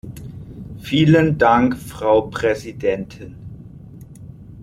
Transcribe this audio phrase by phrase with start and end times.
[0.79, 3.35] Vielen Dank Frau Präsidentin!